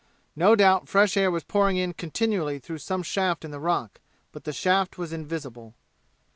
[0.35, 4.45] No doubt fresh air was pouring in continually through some shaft in the rock, but
[4.45, 5.75] the shaft was invisible.